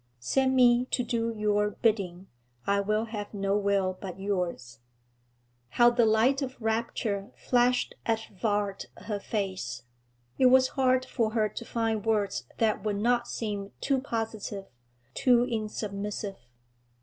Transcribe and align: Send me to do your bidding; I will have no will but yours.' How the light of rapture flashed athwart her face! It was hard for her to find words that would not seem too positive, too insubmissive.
Send 0.17 0.55
me 0.55 0.85
to 0.85 1.03
do 1.03 1.29
your 1.31 1.69
bidding; 1.83 2.25
I 2.65 2.79
will 2.79 3.05
have 3.05 3.35
no 3.35 3.55
will 3.55 3.99
but 4.01 4.19
yours.' 4.19 4.79
How 5.73 5.91
the 5.91 6.07
light 6.07 6.41
of 6.41 6.59
rapture 6.59 7.29
flashed 7.35 7.93
athwart 8.07 8.87
her 8.97 9.19
face! 9.19 9.83
It 10.39 10.47
was 10.47 10.69
hard 10.69 11.05
for 11.05 11.33
her 11.33 11.47
to 11.49 11.65
find 11.65 12.03
words 12.03 12.45
that 12.57 12.81
would 12.83 12.95
not 12.97 13.27
seem 13.27 13.73
too 13.79 14.01
positive, 14.01 14.65
too 15.13 15.43
insubmissive. 15.45 16.37